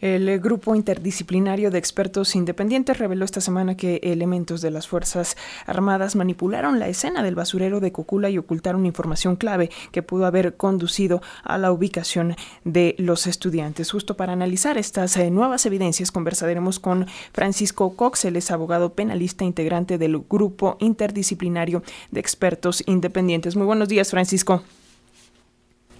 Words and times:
El 0.00 0.40
grupo 0.40 0.74
interdisciplinario 0.74 1.70
de 1.70 1.78
expertos 1.78 2.34
independientes 2.34 2.98
reveló 2.98 3.24
esta 3.24 3.40
semana 3.40 3.76
que 3.76 4.00
elementos 4.02 4.62
de 4.62 4.70
las 4.70 4.88
Fuerzas 4.88 5.36
Armadas 5.66 6.16
manipularon 6.16 6.78
la 6.78 6.88
escena 6.88 7.22
del 7.22 7.34
basurero 7.34 7.80
de 7.80 7.92
Cocula 7.92 8.30
y 8.30 8.38
ocultaron 8.38 8.86
información 8.86 9.36
clave 9.36 9.70
que 9.92 10.02
pudo 10.02 10.24
haber 10.24 10.56
conducido 10.56 11.20
a 11.42 11.58
la 11.58 11.70
ubicación 11.70 12.36
de 12.64 12.94
los 12.98 13.26
estudiantes. 13.26 13.90
Justo 13.90 14.16
para 14.16 14.32
analizar 14.32 14.78
estas 14.78 15.16
eh, 15.16 15.30
nuevas 15.30 15.66
evidencias 15.66 16.12
conversaremos 16.12 16.78
con 16.78 17.06
Francisco 17.32 17.94
Cox, 17.94 18.24
él 18.24 18.36
es 18.36 18.50
abogado 18.50 18.94
penalista 18.94 19.44
integrante 19.44 19.98
del 19.98 20.18
grupo 20.28 20.76
interdisciplinario 20.80 21.82
de 22.10 22.20
expertos 22.20 22.82
independientes. 22.86 23.54
Muy 23.54 23.66
buenos 23.66 23.88
días, 23.88 24.10
Francisco. 24.10 24.62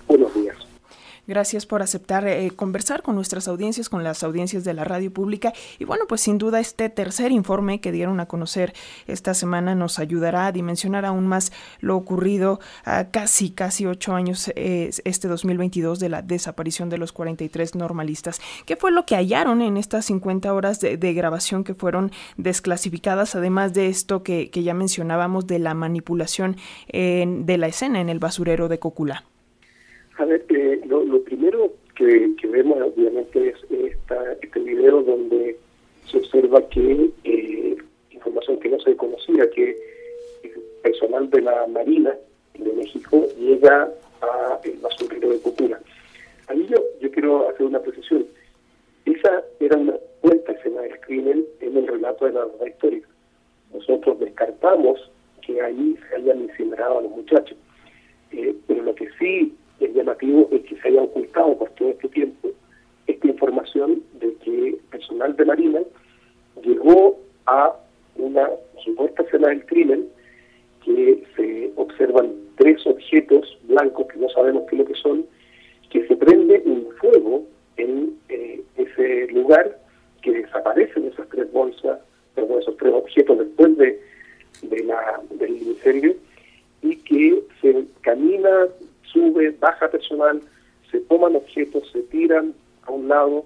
Buenos 0.09 0.35
días. 0.35 0.60
Gracias 1.31 1.65
por 1.65 1.81
aceptar 1.81 2.27
eh, 2.27 2.51
conversar 2.57 3.05
con 3.05 3.15
nuestras 3.15 3.47
audiencias, 3.47 3.89
con 3.89 4.03
las 4.03 4.25
audiencias 4.25 4.65
de 4.65 4.75
la 4.75 4.83
radio 4.83 5.13
pública. 5.13 5.53
Y 5.79 5.85
bueno, 5.85 6.07
pues 6.09 6.23
sin 6.23 6.39
duda 6.39 6.59
este 6.59 6.89
tercer 6.89 7.31
informe 7.31 7.81
que 7.81 7.93
dieron 7.93 8.19
a 8.19 8.27
conocer 8.27 8.75
esta 9.07 9.33
semana 9.33 9.77
nos 9.77 10.01
ayudará 10.01 10.47
a 10.47 10.51
dimensionar 10.51 11.05
aún 11.05 11.29
más 11.29 11.53
lo 11.79 11.97
ocurrido 11.97 12.59
a 12.85 13.11
casi, 13.13 13.51
casi 13.51 13.87
ocho 13.87 14.13
años, 14.13 14.51
eh, 14.57 14.91
este 15.05 15.29
2022, 15.29 16.01
de 16.01 16.09
la 16.09 16.23
desaparición 16.23 16.91
de 16.91 16.99
los 16.99 17.13
43 17.13 17.77
normalistas. 17.77 18.41
¿Qué 18.67 18.75
fue 18.75 18.91
lo 18.91 19.07
que 19.07 19.15
hallaron 19.15 19.63
en 19.63 19.77
estas 19.77 20.07
50 20.07 20.53
horas 20.53 20.81
de, 20.81 21.15
grabación 21.15 21.63
que 21.63 21.75
fueron 21.75 22.11
desclasificadas, 22.39 23.37
además 23.37 23.73
de 23.73 23.87
esto 23.87 24.25
que, 24.25 24.51
ya 24.51 24.75
mencionábamos 24.75 25.47
de 25.47 25.61
la 25.61 25.75
manipulación 25.75 26.57
de 26.93 27.57
la 27.57 27.69
escena 27.69 28.01
en 28.01 28.09
el 28.09 28.19
basurero 28.19 28.67
de 28.67 28.81
Cocula? 28.81 29.30
A 30.21 30.27
ver, 30.27 30.45
eh, 30.51 30.83
lo, 30.85 31.23
primero 31.23 31.73
que, 31.97 32.35
vemos 32.47 32.77
obviamente 32.83 33.49
es 33.49 33.57
esta, 33.71 34.35
este 34.43 34.61
video 34.61 35.03
donde 35.03 35.57
se 36.11 36.19
observa 36.19 36.61
que 36.69 37.09
eh, 37.25 37.77
información 38.11 38.61
que 38.61 38.69
no 38.69 38.79
se 38.81 38.95
conocía, 38.97 39.49
que 39.49 39.79
el 40.43 40.53
personal 40.83 41.31
de 41.31 41.41
la 41.41 41.67
Marina 41.69 42.15
de 42.53 42.71
México 42.71 43.29
llega 43.39 43.91
a 44.21 44.61
el 44.63 44.77
basurero 44.81 45.31
de 45.31 45.39
Cultura. 45.39 45.81
Ahí 46.49 46.67
yo, 46.69 46.77
yo 47.01 47.11
quiero 47.13 47.49
hacer 47.49 47.65
una 47.65 47.81
precisión. 47.81 48.27
Esa 49.07 49.43
era 49.59 49.79
una 49.79 49.95
cuenta 50.21 50.53
escena 50.53 50.83
del 50.83 51.01
crimen 51.01 51.47
en 51.61 51.79
el 51.79 51.87
relato 51.87 52.27
de 52.27 52.33
la 52.33 52.45
verdad 52.45 52.67
histórica. 52.67 53.09
Nosotros 53.73 54.21
descartamos 54.21 55.01
que 55.41 55.63
ahí 55.63 55.97
se 56.11 56.17
hayan 56.17 56.43
incinerado 56.43 56.99
a 56.99 57.03
los 57.05 57.11
muchachos. 57.11 57.57
Eh, 58.33 58.55
pero 58.69 58.83
lo 58.83 58.95
que 58.95 59.09
sí 59.19 59.57
el 59.81 59.95
llamativo 59.95 60.49
es 60.53 60.63
que 60.63 60.77
se 60.77 60.89
haya 60.89 61.03
ocultado 61.03 61.57
por 61.59 61.71
todo 61.71 61.91
este 61.91 62.09
tiempo 62.09 62.51
esta 63.07 63.27
información 63.27 64.03
de 64.21 64.35
que 64.37 64.79
personal 64.91 65.35
de 65.37 65.45
Marina 65.45 65.81
llegó 66.63 67.19
a 67.47 67.75
una 68.17 68.49
supuesta 68.85 69.23
escena 69.23 69.49
del 69.49 69.65
crimen 69.67 70.07
que 70.85 71.25
se 71.37 71.73
observan 71.77 72.33
tres 72.57 72.87
objetos 72.87 73.59
blancos 73.65 74.07
que 74.09 74.19
no 74.19 74.29
sabemos 74.31 74.65
qué 74.69 74.77
es 74.77 74.79
lo 74.81 74.87
que 74.87 74.95
son, 74.95 75.27
que 75.91 76.07
se 76.07 76.17
prende 76.17 76.63
un 76.65 76.89
fuego 77.01 77.45
en 77.77 78.15
eh, 78.29 78.61
ese 78.77 79.29
lugar, 79.33 79.79
que 80.23 80.33
desaparecen 80.33 81.07
esas 81.07 81.29
tres 81.31 81.51
bolsas, 81.53 81.99
perdón, 82.35 82.61
esos 82.61 82.77
tres 82.77 82.93
objetos 82.93 83.39
después 83.39 83.77
de, 83.79 84.01
de 84.63 84.85
la, 84.85 85.21
del 85.31 85.57
incendio, 85.63 86.15
y 86.83 86.97
que 86.97 87.43
se 87.61 87.85
camina 88.03 88.67
sube, 89.13 89.51
baja 89.61 89.89
personal, 89.89 90.41
se 90.91 91.01
toman 91.01 91.37
objetos, 91.37 91.89
se 91.93 92.03
tiran 92.05 92.55
a 92.83 92.93
un 92.93 93.09
lado, 93.09 93.45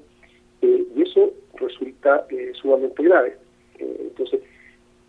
eh, 0.62 0.84
y 0.96 1.02
eso 1.02 1.32
resulta 1.54 2.26
eh, 2.30 2.52
sumamente 2.54 3.02
grave. 3.02 3.36
Eh, 3.78 3.96
entonces, 4.00 4.40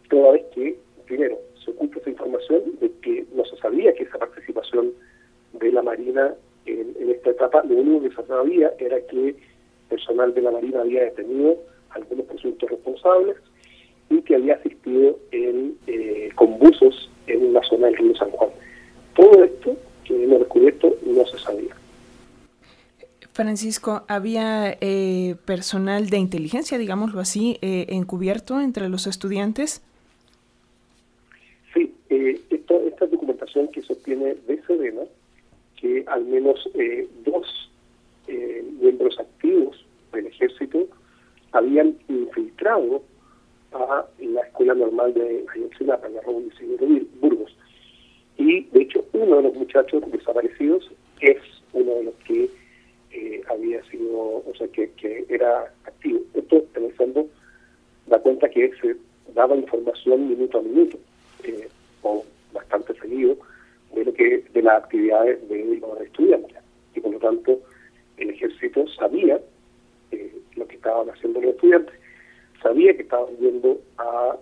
toda 0.09 0.33
vez 0.33 0.45
que, 0.53 0.77
primero, 1.05 1.37
se 1.63 1.71
oculta 1.71 1.99
esa 1.99 2.09
información 2.09 2.61
de 2.79 2.91
que 3.01 3.25
no 3.33 3.45
se 3.45 3.57
sabía 3.57 3.93
que 3.93 4.03
esa 4.03 4.17
participación 4.17 4.91
de 5.53 5.71
la 5.71 5.81
Marina 5.81 6.33
en, 6.65 6.95
esta 7.09 7.29
etapa, 7.29 7.63
lo 7.63 7.75
único 7.75 8.01
que 8.03 8.15
se 8.15 8.27
sabía 8.27 8.71
era 8.79 8.99
que 9.07 9.35
personal 9.89 10.33
de 10.33 10.41
la 10.41 10.51
Marina 10.51 10.81
había 10.81 11.03
detenido 11.03 11.57
algunos 11.91 12.25
presuntos 12.25 12.69
responsables 12.69 13.37
y 14.09 14.21
que 14.21 14.35
había 14.35 14.55
asistido 14.55 15.17
en, 15.31 15.77
buzos 16.59 17.09
en 17.27 17.53
la 17.53 17.61
zona 17.63 17.87
del 17.87 17.97
río 17.97 18.15
San 18.15 18.31
Juan. 18.31 18.49
Todo 19.15 19.43
que 20.05 20.23
hemos 20.23 20.39
descubierto 20.39 20.95
no 21.05 21.25
se 21.25 21.37
sabía. 21.39 21.75
Francisco, 23.35 24.03
¿había 24.07 24.77
eh, 24.79 25.35
personal 25.43 26.09
de 26.09 26.17
inteligencia, 26.19 26.77
digámoslo 26.77 27.19
así, 27.19 27.57
eh, 27.61 27.87
encubierto 27.89 28.61
entre 28.61 28.87
los 28.87 29.07
estudiantes? 29.07 29.83
Sí, 31.73 31.93
eh, 32.09 32.39
esta 32.49 33.05
documentación 33.07 33.67
que 33.73 33.81
se 33.81 33.91
obtiene 33.91 34.35
de 34.47 34.61
Sedena, 34.65 35.01
que 35.75 36.05
al 36.07 36.23
menos 36.23 36.69
dos 37.25 37.69
miembros 38.79 39.19
activos 39.19 39.85
del 40.13 40.27
ejército 40.27 40.87
habían 41.51 41.97
infiltrado 42.07 43.03
a 43.73 44.05
la 44.19 44.41
Escuela 44.41 44.75
Normal 44.75 45.13
de 45.13 45.45
Ayotzinapa, 45.53 46.07
en 46.07 46.15
la 46.15 46.21
Burgos. 46.21 47.34
De 48.61 48.81
hecho, 48.81 49.05
uno 49.13 49.37
de 49.37 49.43
los 49.43 49.55
muchachos 49.55 50.03
desaparecidos 50.11 50.91
es 51.21 51.37
uno 51.73 51.95
de 51.95 52.03
los 52.05 52.13
que 52.25 52.49
eh, 53.11 53.41
había 53.47 53.83
sido, 53.85 54.43
o 54.45 54.53
sea, 54.57 54.67
que, 54.69 54.91
que 54.91 55.25
era 55.29 55.71
activo. 55.85 56.21
Esto, 56.33 56.63
en 56.75 56.85
el 56.85 56.93
fondo, 56.93 57.27
da 58.07 58.19
cuenta 58.19 58.49
que 58.49 58.71
se 58.81 58.95
daba 59.33 59.55
información 59.55 60.29
minuto 60.29 60.59
a 60.59 60.61
minuto, 60.61 60.97
eh, 61.43 61.67
o 62.03 62.23
bastante 62.53 62.93
seguido, 62.95 63.37
de 63.93 64.05
lo 64.05 64.13
que 64.13 64.43
de 64.53 64.61
las 64.61 64.83
actividades 64.83 65.47
de 65.49 65.79
los 65.79 66.01
estudiantes. 66.01 66.57
Y 66.95 66.99
por 66.99 67.13
lo 67.13 67.19
tanto, 67.19 67.59
el 68.17 68.29
ejército 68.29 68.87
sabía 68.89 69.39
eh, 70.11 70.35
lo 70.55 70.67
que 70.67 70.75
estaban 70.75 71.09
haciendo 71.09 71.41
los 71.41 71.55
estudiantes, 71.55 71.95
sabía 72.61 72.95
que 72.95 73.03
estaban 73.03 73.35
yendo 73.37 73.81
a, 73.97 74.37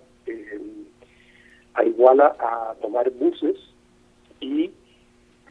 a 1.76 1.84
Iguala 1.84 2.36
a 2.40 2.76
tomar 2.82 3.10
buses 3.12 3.73
y 4.44 4.72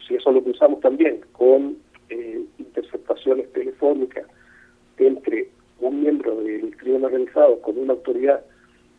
si 0.06 0.14
eso 0.14 0.30
lo 0.30 0.42
cruzamos 0.42 0.80
también 0.80 1.20
con 1.32 1.76
eh, 2.10 2.44
interceptaciones 2.58 3.50
telefónicas 3.52 4.26
entre 4.98 5.48
un 5.80 6.02
miembro 6.02 6.36
del 6.42 6.76
crimen 6.76 7.04
organizado 7.04 7.60
con 7.60 7.78
una 7.78 7.94
autoridad 7.94 8.44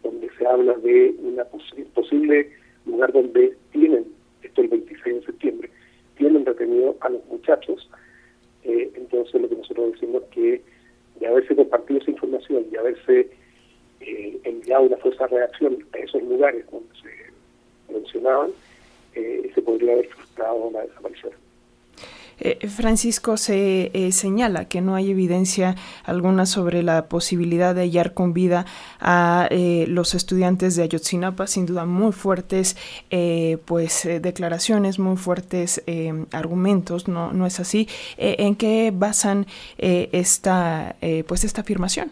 donde 0.02 0.30
se 0.38 0.46
habla 0.46 0.74
de 0.78 1.16
una 1.22 1.46
posible 1.46 2.52
lugar 2.86 3.14
donde 3.14 3.56
tienen, 3.72 4.06
esto 4.42 4.62
el 4.62 4.68
26 4.68 5.16
de 5.16 5.26
septiembre, 5.26 5.70
tienen 6.18 6.46
retenido 6.46 6.98
a 7.00 7.10
los 7.10 7.26
muchachos, 7.28 7.90
eh, 8.64 8.92
entonces 8.96 9.42
lo 9.42 9.48
que 9.48 9.56
nosotros 9.56 9.94
decimos 9.94 10.24
es 10.24 10.30
que 10.30 10.62
de 11.20 11.28
haberse 11.28 11.56
compartido 11.56 12.00
esa 12.00 12.12
información 12.12 12.66
y 12.72 12.76
haberse 12.76 13.30
eh, 14.02 14.40
enviado 14.44 14.84
una 14.84 14.98
fuerza 14.98 15.28
de 15.28 15.38
reacción 15.38 15.86
a 15.94 15.98
esos 16.00 16.22
lugares 16.24 16.66
donde 16.70 16.90
se 17.02 17.94
mencionaban, 17.94 18.52
eh, 19.16 19.52
se 19.54 19.62
podría 19.62 19.94
haber 19.94 20.08
frustrado 20.08 20.72
desaparición. 20.72 21.34
Eh, 22.40 22.68
Francisco, 22.68 23.38
se 23.38 23.92
eh, 23.94 24.12
señala 24.12 24.68
que 24.68 24.82
no 24.82 24.96
hay 24.96 25.12
evidencia 25.12 25.76
alguna 26.04 26.46
sobre 26.48 26.82
la 26.82 27.08
posibilidad 27.08 27.76
de 27.76 27.82
hallar 27.82 28.14
con 28.14 28.34
vida 28.34 28.66
a 29.00 29.48
los 29.88 30.16
estudiantes 30.16 30.76
de 30.76 30.84
Ayotzinapa, 30.84 31.46
sin 31.48 31.66
duda 31.68 31.86
muy 31.86 32.12
fuertes 32.12 32.76
pues 33.66 34.10
declaraciones, 34.22 34.98
muy 34.98 35.16
fuertes 35.16 35.84
argumentos, 36.32 37.08
¿no, 37.08 37.32
no 37.34 37.46
es 37.46 37.60
así? 37.60 37.88
¿En 38.18 38.56
qué 38.56 38.92
basan 38.94 39.46
esta 39.78 40.96
pues 41.28 41.44
esta 41.44 41.62
afirmación? 41.62 42.12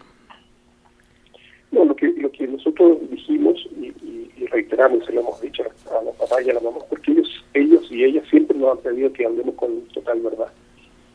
No, 1.72 1.86
lo 1.86 1.96
que, 1.96 2.08
lo 2.08 2.32
que 2.32 2.48
nosotros 2.48 2.98
dijimos 3.10 3.58
y, 3.76 3.88
y 3.88 4.41
reiteramos 4.52 5.10
y 5.10 5.14
lo 5.14 5.22
hemos 5.22 5.42
dicho 5.42 5.64
a 5.90 6.04
los 6.04 6.16
papás 6.16 6.46
y 6.46 6.50
a 6.50 6.54
la 6.54 6.60
mamá, 6.60 6.80
porque 6.90 7.12
ellos, 7.12 7.44
ellos 7.54 7.88
y 7.90 8.04
ellas 8.04 8.26
siempre 8.30 8.58
nos 8.58 8.78
han 8.78 8.84
pedido 8.84 9.12
que 9.14 9.26
hablemos 9.26 9.56
con 9.56 9.82
total 9.88 10.20
verdad 10.22 10.52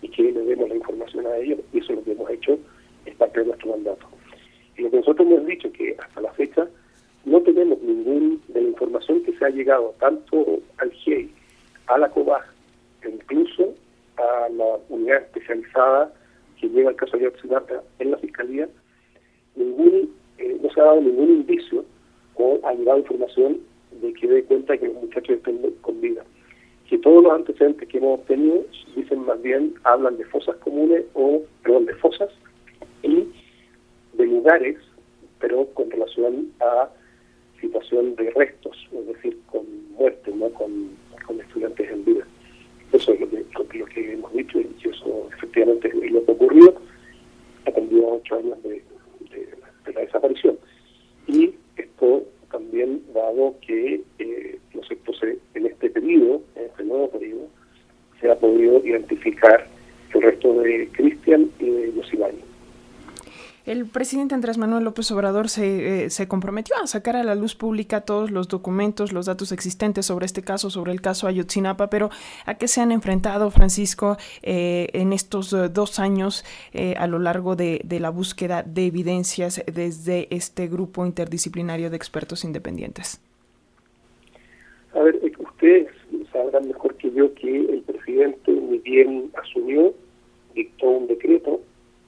y 0.03 0.09
que 0.09 0.23
le 0.33 0.41
demos 0.41 0.69
la 0.69 0.77
información 0.77 1.27
a 1.27 1.37
ellos, 1.37 1.61
y 1.73 1.79
eso 1.79 1.93
es 1.93 1.99
lo 1.99 2.05
que 2.05 2.13
hemos 2.13 2.31
hecho, 2.31 2.59
es 3.05 3.15
parte 3.17 3.41
de 3.41 3.47
nuestro 3.47 3.71
mandato. 3.71 4.07
Y 4.77 4.83
lo 4.83 4.91
que 4.91 4.97
nosotros 4.99 5.29
hemos 5.29 5.47
dicho 5.47 5.71
que 5.73 5.97
hasta 5.99 6.21
la 6.21 6.33
fecha 6.33 6.67
no 7.25 7.41
tenemos 7.43 7.81
ningún 7.83 8.41
de 8.49 8.63
la 8.63 8.69
información 8.69 9.23
que 9.23 9.37
se 9.37 9.45
ha 9.45 9.51
llegado 9.51 9.95
tanto 9.99 10.61
al 10.79 10.91
GIEI, 10.91 11.31
a 11.87 11.99
la 11.99 12.11
COBAG, 12.11 12.45
e 13.03 13.11
incluso 13.11 13.75
a 14.17 14.49
la 14.51 14.79
unidad 14.89 15.23
especializada 15.23 16.13
que 16.61 16.69
lleva 16.69 16.91
el 16.91 16.97
caso 16.97 17.17
de 17.17 17.27
Ayotzinapa 17.27 17.83
en 17.99 18.11
la 18.11 18.19
Fiscalía, 18.19 18.69
ningún, 19.57 20.15
eh, 20.39 20.59
no 20.63 20.71
se 20.71 20.81
ha 20.81 20.85
dado 20.85 21.01
ningún 21.01 21.31
indicio 21.31 21.85
o 22.37 22.61
ha 22.65 22.75
llegado 22.75 22.99
información 22.99 23.59
de 24.01 24.13
que 24.15 24.27
dé 24.27 24.45
cuenta 24.45 24.77
que 24.77 24.87
los 24.87 24.97
muchachos 24.97 25.37
estén 25.37 25.59
con 25.81 26.01
vida. 26.01 26.25
Que 26.89 26.99
todos 26.99 27.23
los 27.23 27.33
antecedentes 27.33 27.89
que 27.89 27.99
hemos 27.99 28.25
tenido 28.27 28.65
dicen 28.95 29.25
más 29.25 29.41
bien, 29.43 29.75
hablan 29.85 30.17
de 30.17 30.25
fosas 30.27 30.57
comunes 30.57 31.05
o, 31.15 31.43
perdón, 31.63 31.87
de 31.87 31.95
fosas 31.95 32.31
y 33.03 33.27
lugares, 34.47 34.77
pero 35.41 35.67
con 35.75 35.91
relación 35.91 36.53
a 36.61 36.89
situación 37.61 38.15
de 38.17 38.31
restos, 38.31 38.77
es 38.93 39.07
decir, 39.07 39.39
con 39.51 39.65
muerte, 39.95 40.31
no 40.35 40.49
con, 40.51 40.97
estudiantes 41.41 41.91
en 41.91 42.05
vida. 42.05 42.25
Eso 42.93 43.13
es 43.13 43.21
lo 43.21 43.29
que, 43.69 44.13
hemos 44.13 44.33
dicho 44.33 44.61
y 44.61 44.69
eso 44.89 45.29
efectivamente 45.37 45.89
es 45.89 46.13
lo 46.13 46.25
que 46.25 46.33
ocurrió. 46.33 46.75
Ha 47.67 47.73
tenido 47.73 48.09
ocho 48.15 48.37
años 48.37 48.63
de, 48.63 48.83
la 49.93 50.01
desaparición. 50.01 50.59
Y 51.27 51.55
esto 51.77 52.25
también 52.51 53.03
dado 53.13 53.57
que 53.67 54.03
eh, 54.19 54.59
en 55.55 55.67
este 55.67 55.91
periodo, 55.91 56.43
en 56.55 56.67
este 56.67 56.85
nuevo 56.85 57.11
periodo, 57.11 57.49
se 58.21 58.31
ha 58.31 58.37
podido 58.37 58.85
identificar 58.85 59.67
el 60.17 60.23
resto 60.23 60.53
de 60.61 60.89
Cristian 60.93 61.51
y 61.59 61.71
de 61.71 61.93
Yosibani. 61.95 62.47
El 63.67 63.85
presidente 63.87 64.37
Andrés 64.37 64.59
Manuel 64.59 64.85
López 64.85 65.11
Obrador 65.11 65.49
se, 65.49 66.05
eh, 66.05 66.11
se, 66.11 66.29
comprometió 66.29 66.77
a 66.81 66.87
sacar 66.87 67.17
a 67.17 67.25
la 67.25 67.35
luz 67.35 67.57
pública 67.57 68.03
todos 68.03 68.31
los 68.31 68.47
documentos, 68.47 69.13
los 69.13 69.27
datos 69.27 69.51
existentes 69.51 70.07
sobre 70.07 70.25
este 70.25 70.43
caso, 70.43 70.71
sobre 70.71 70.93
el 70.93 71.01
caso 71.01 71.27
Ayotzinapa, 71.27 71.91
pero 71.91 72.11
¿a 72.45 72.55
qué 72.55 72.69
se 72.69 72.81
han 72.81 72.93
enfrentado, 72.93 73.51
Francisco, 73.51 74.19
eh, 74.45 74.87
en 74.93 75.13
estos 75.13 75.53
eh, 75.53 75.69
dos 75.69 75.99
años 75.99 76.45
a 76.97 77.07
lo 77.09 77.19
largo 77.19 77.57
de, 77.57 77.81
de, 77.83 77.99
la 77.99 78.11
búsqueda 78.11 78.63
de 78.63 78.87
evidencias 78.87 79.61
desde 79.67 80.29
este 80.31 80.69
grupo 80.69 81.05
interdisciplinario 81.05 81.91
de 81.91 81.97
expertos 81.97 82.45
independientes? 82.45 83.21
A 84.95 85.01
ver, 85.01 85.21
ustedes 85.39 85.89
sabrán 86.33 86.69
mejor 86.69 86.95
que 86.97 87.11
yo 87.11 87.35
que 87.35 87.49
el 87.49 87.83
presidente 87.83 88.53
muy 88.53 88.79
bien 88.79 89.31
asumió, 89.43 89.93
dictó 90.57 90.87
un 90.87 91.07
decreto 91.07 91.61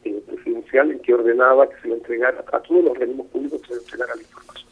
eh, 0.04 0.20
presidencial 0.26 0.90
en 0.90 0.98
que 1.00 1.14
ordenaba 1.14 1.68
que 1.68 1.80
se 1.82 1.88
le 1.88 1.94
entregara 1.94 2.44
a 2.52 2.60
todos 2.60 2.82
los 2.82 2.92
organismos 2.92 3.26
públicos 3.28 3.60
que 3.60 3.68
se 3.68 3.74
le 3.74 3.80
entregara 3.80 4.16
la 4.16 4.22
información. 4.22 4.68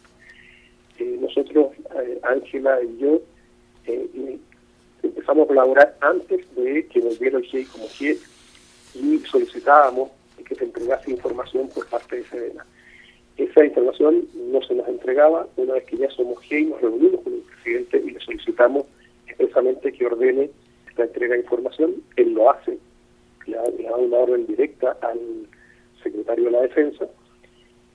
Eh, 0.99 1.19
nosotros, 1.21 1.67
eh, 2.03 2.19
Ángela 2.23 2.83
y 2.83 2.99
yo, 2.99 3.21
empezamos 5.03 5.45
a 5.45 5.49
colaborar 5.49 5.97
antes 6.01 6.55
de 6.57 6.87
que 6.87 7.01
volviera 7.01 7.39
el 7.39 7.45
GIE 7.45 7.67
como 7.67 7.87
GIE 7.89 8.19
y 8.95 9.19
solicitábamos 9.31 10.11
que 10.45 10.55
se 10.55 10.65
entregase 10.65 11.11
información 11.11 11.69
por 11.69 11.87
parte 11.87 12.17
de 12.17 12.25
SEDENA. 12.25 12.65
Esa 13.37 13.65
información 13.65 14.27
no 14.35 14.63
se 14.63 14.75
nos 14.75 14.89
entregaba. 14.89 15.47
Una 15.57 15.75
vez 15.75 15.85
que 15.85 15.99
ya 15.99 16.11
somos 16.11 16.41
GIE, 16.43 16.65
nos 16.65 16.81
reunimos 16.81 17.23
con 17.23 17.35
el 17.35 17.41
presidente 17.41 18.03
y 18.05 18.11
le 18.11 18.21
solicitamos 18.21 18.87
expresamente 19.27 19.93
que 19.93 20.07
ordene 20.07 20.51
la 20.97 21.05
entrega 21.05 21.35
de 21.35 21.43
información. 21.43 21.95
Él 22.17 22.33
lo 22.33 22.51
hace 22.51 22.79
le 23.47 23.59
ha, 23.59 23.63
dado 23.63 23.99
una 23.99 24.17
orden 24.19 24.47
directa 24.47 24.97
al 25.03 25.19
secretario 26.03 26.47
de 26.47 26.51
la 26.51 26.63
Defensa. 26.63 27.07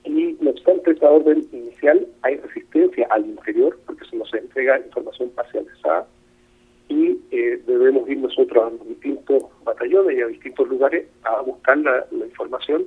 Y 0.04 0.36
no 0.40 0.50
obstante 0.50 0.90
esta 0.90 1.10
orden 1.10 1.46
inicial, 1.52 2.06
hay 2.22 2.36
resistencia 2.36 3.06
al 3.10 3.26
interior, 3.26 3.78
porque 3.86 4.04
se 4.06 4.16
nos 4.16 4.32
entrega 4.34 4.78
información 4.78 5.30
parcializada, 5.30 6.06
y 6.88 7.18
eh, 7.30 7.62
debemos 7.66 8.08
ir 8.08 8.18
nosotros 8.18 8.64
a 8.64 8.84
distintos 8.84 9.44
batallones 9.64 10.18
y 10.18 10.20
a 10.20 10.26
distintos 10.26 10.68
lugares 10.68 11.06
a 11.22 11.40
buscar 11.40 11.78
la, 11.78 12.06
información 12.12 12.84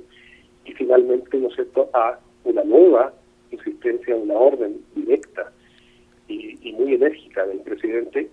y 0.64 0.72
finalmente, 0.72 1.36
¿no 1.38 1.48
es 1.48 1.54
cierto?, 1.54 1.90
a 1.92 2.18
una 2.44 2.62
nueva 2.62 3.12
insistencia, 3.50 4.14
una 4.14 4.34
orden 4.34 4.80
directa 4.94 5.50
y, 6.28 6.56
y 6.68 6.72
muy 6.74 6.94
enérgica 6.94 7.46
del 7.46 7.60
presidente, 7.60 8.28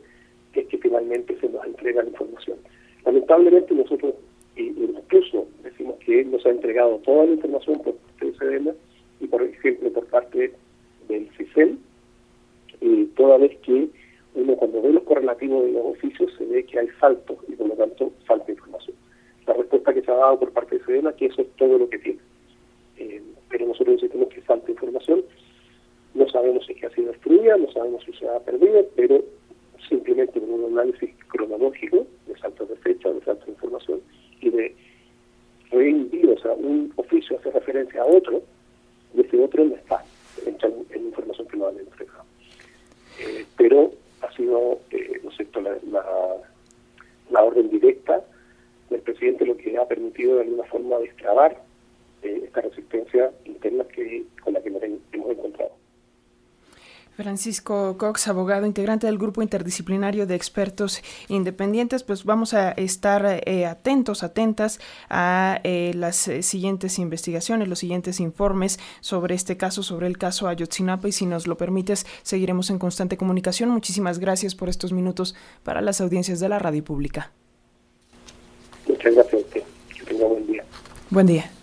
que 0.51 0.59
es 0.61 0.67
que 0.67 0.77
finalmente 0.77 1.37
se 1.39 1.49
nos 1.49 1.65
entrega 1.65 2.03
la 2.03 2.09
información. 2.09 2.57
Lamentablemente 3.05 3.73
nosotros 3.73 4.15
incluso 4.55 5.47
decimos 5.63 5.95
que 6.05 6.23
nos 6.25 6.45
ha 6.45 6.49
entregado 6.49 6.97
toda 6.99 7.25
la 7.25 7.33
información 7.33 7.79
por 7.81 7.95
parte 7.95 8.25
de 8.25 8.37
SEDENA 8.37 8.73
y 9.19 9.27
por 9.27 9.43
ejemplo 9.43 9.91
por 9.91 10.05
parte 10.07 10.53
del 11.07 11.29
CISEL, 11.37 11.77
y 12.81 13.05
toda 13.15 13.37
vez 13.37 13.55
que 13.59 13.87
uno 14.35 14.55
cuando 14.55 14.81
ve 14.81 14.93
los 14.93 15.03
correlativos 15.03 15.65
de 15.65 15.71
los 15.73 15.85
oficios 15.85 16.31
se 16.37 16.45
ve 16.45 16.65
que 16.65 16.79
hay 16.79 16.87
saltos 16.99 17.37
y 17.47 17.53
por 17.53 17.67
lo 17.67 17.75
tanto 17.75 18.11
falta 18.25 18.51
información. 18.51 18.95
La 19.45 19.53
respuesta 19.53 19.93
que 19.93 20.01
se 20.01 20.11
ha 20.11 20.15
dado 20.15 20.39
por 20.39 20.51
parte 20.51 20.77
de 20.77 20.85
SEDENA 20.85 21.13
que 21.13 21.27
eso 21.27 21.41
es 21.41 21.47
todo 21.57 21.77
lo 21.77 21.89
que 21.89 21.99
tiene. 21.99 22.19
Eh, 22.97 23.21
pero 23.49 23.67
nosotros 23.67 24.01
decimos 24.01 24.29
que 24.29 24.41
falta 24.41 24.71
información, 24.71 25.23
no 26.15 26.27
sabemos 26.29 26.65
si 26.65 26.73
es 26.73 26.79
que 26.79 26.85
ha 26.87 26.89
sido 26.91 27.11
destruida, 27.11 27.57
no 27.57 27.71
sabemos 27.71 28.03
si 28.03 28.13
se 28.13 28.27
ha 28.27 28.39
perdido, 28.39 28.85
pero 28.95 29.23
simplemente 29.87 30.39
con 30.39 30.49
un 30.49 30.77
análisis 30.77 31.11
cronológico 31.27 32.07
de 32.33 32.39
saltos 32.39 32.69
de 32.69 32.75
fecha, 32.77 33.09
de 33.09 33.21
saltos 33.21 33.45
de 33.45 33.51
información 33.51 34.01
y 34.41 34.49
de 34.49 34.75
reenvío, 35.71 36.33
o 36.33 36.39
sea, 36.39 36.53
un 36.53 36.91
oficio 36.95 37.37
hace 37.37 37.51
referencia 37.51 38.01
a 38.01 38.05
otro, 38.05 38.41
y 39.15 39.21
ese 39.21 39.39
otro 39.39 39.65
no 39.65 39.75
está 39.75 40.03
en, 40.45 40.57
en 40.89 41.05
información 41.05 41.47
que 41.47 41.57
no 41.57 41.67
han 41.67 41.79
entregado. 41.79 42.23
Eh, 43.19 43.45
pero 43.57 43.91
ha 44.21 44.31
sido, 44.35 44.79
eh, 44.91 45.19
¿no 45.23 45.31
sé, 45.31 45.47
la, 45.61 45.77
la, 47.29 47.43
orden 47.43 47.69
directa 47.69 48.23
del 48.89 49.01
presidente 49.01 49.45
lo 49.45 49.57
que 49.57 49.77
ha 49.77 49.87
permitido 49.87 50.35
de 50.35 50.41
alguna 50.43 50.63
forma 50.63 50.97
destrabar 50.99 51.61
eh, 52.23 52.41
esta 52.45 52.61
resistencia 52.61 53.31
interna 53.45 53.83
que 53.85 54.23
con 54.43 54.53
la 54.53 54.61
que 54.61 54.69
nos 54.69 54.83
hemos 54.83 55.31
encontrado. 55.31 55.71
Francisco 57.15 57.97
Cox, 57.97 58.27
abogado 58.27 58.65
integrante 58.65 59.07
del 59.07 59.17
grupo 59.17 59.41
interdisciplinario 59.41 60.25
de 60.25 60.35
expertos 60.35 61.01
independientes, 61.27 62.03
pues 62.03 62.23
vamos 62.23 62.53
a 62.53 62.71
estar 62.71 63.41
eh, 63.45 63.65
atentos, 63.65 64.23
atentas 64.23 64.79
a 65.09 65.59
eh, 65.63 65.91
las 65.95 66.27
eh, 66.27 66.41
siguientes 66.41 66.97
investigaciones, 66.97 67.67
los 67.67 67.79
siguientes 67.79 68.19
informes 68.19 68.79
sobre 68.99 69.35
este 69.35 69.57
caso, 69.57 69.83
sobre 69.83 70.07
el 70.07 70.17
caso 70.17 70.47
Ayotzinapa 70.47 71.07
y 71.07 71.11
si 71.11 71.25
nos 71.25 71.45
lo 71.45 71.55
permites, 71.55 72.05
seguiremos 72.23 72.69
en 72.71 72.79
constante 72.79 73.15
comunicación. 73.15 73.69
Muchísimas 73.69 74.17
gracias 74.17 74.55
por 74.55 74.69
estos 74.69 74.91
minutos 74.91 75.35
para 75.63 75.81
las 75.81 76.01
audiencias 76.01 76.39
de 76.39 76.49
la 76.49 76.59
radio 76.59 76.83
pública. 76.83 77.31
Muchas 78.87 79.13
gracias 79.13 79.33
a 79.33 79.37
usted. 79.37 79.63
Que 79.97 80.05
tenga 80.05 80.25
buen 80.25 80.47
día. 80.47 80.63
Buen 81.09 81.27
día. 81.27 81.62